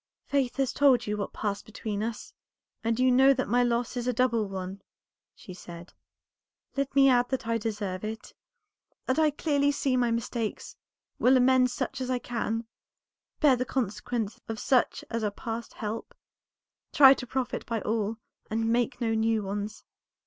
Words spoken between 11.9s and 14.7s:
as I can, bear the consequences of